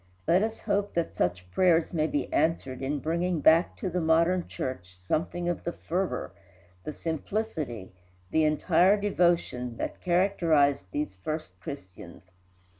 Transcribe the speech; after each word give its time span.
Let 0.27 0.41
us 0.41 0.61
hope 0.61 0.95
that 0.95 1.15
such 1.15 1.51
prayers 1.51 1.93
may 1.93 2.07
be 2.07 2.33
answered 2.33 2.81
in 2.81 2.97
bringing 2.97 3.39
back 3.39 3.77
to 3.77 3.87
the 3.91 4.01
modern 4.01 4.47
church 4.47 4.97
something 4.97 5.47
of 5.47 5.63
the 5.63 5.71
fervor, 5.73 6.31
the 6.83 6.91
simplicity, 6.91 7.91
the 8.31 8.43
entire 8.43 8.99
devotion 8.99 9.77
that 9.77 10.01
characterized 10.01 10.87
these 10.89 11.13
first 11.13 11.59
Christians. 11.59 12.31